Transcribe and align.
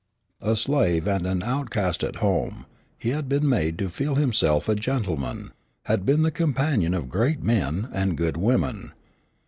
A 0.41 0.55
slave 0.55 1.07
and 1.07 1.27
an 1.27 1.43
outcast 1.43 2.03
at 2.03 2.15
home, 2.15 2.65
he 2.97 3.09
had 3.09 3.29
been 3.29 3.47
made 3.47 3.77
to 3.77 3.87
feel 3.87 4.15
himself 4.15 4.67
a 4.67 4.73
gentleman, 4.73 5.51
had 5.85 6.07
been 6.07 6.23
the 6.23 6.31
companion 6.31 6.95
of 6.95 7.07
great 7.07 7.43
men 7.43 7.87
and 7.93 8.17
good 8.17 8.35
women. 8.35 8.93